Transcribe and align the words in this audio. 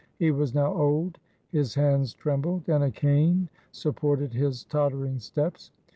He 0.17 0.31
was 0.31 0.55
now 0.55 0.73
old, 0.73 1.19
his 1.51 1.75
hands 1.75 2.15
trembled, 2.15 2.67
and 2.67 2.83
a 2.83 2.89
cane 2.89 3.49
supported 3.71 4.33
his 4.33 4.63
tottering 4.63 5.19
steps. 5.19 5.69